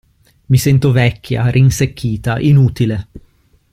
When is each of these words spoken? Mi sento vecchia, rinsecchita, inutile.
Mi 0.47 0.57
sento 0.57 0.91
vecchia, 0.91 1.47
rinsecchita, 1.51 2.39
inutile. 2.39 3.07